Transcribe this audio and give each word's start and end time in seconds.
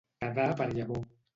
Quedar 0.23 0.47
per 0.61 0.67
llavor. 0.71 1.05